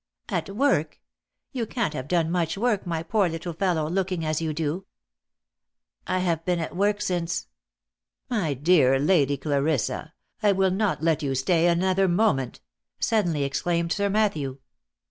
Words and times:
"At 0.29 0.49
work! 0.49 0.99
You 1.51 1.67
can't 1.67 1.93
have 1.93 2.07
done 2.07 2.31
much 2.31 2.57
work, 2.57 2.87
my 2.87 3.03
poor 3.03 3.29
little 3.29 3.53
fellow, 3.53 3.87
looking 3.87 4.25
as 4.25 4.41
you 4.41 4.51
do."" 4.51 4.87
I 6.07 6.17
have 6.17 6.43
been 6.43 6.57
at 6.57 6.75
work 6.75 7.01
since" 7.01 7.45
—"My 8.27 8.59
"ear 8.65 8.97
Lady 8.97 9.37
Clarissa, 9.37 10.15
I 10.41 10.47
really 10.47 10.57
will 10.57 10.71
not 10.71 11.03
let 11.03 11.21
you 11.21 11.35
stay 11.35 11.67
another 11.67 12.07
moment," 12.07 12.61
suddenly 12.99 13.43
exclaimed 13.43 13.91
Sir 13.91 14.09
Matthew. 14.09 14.57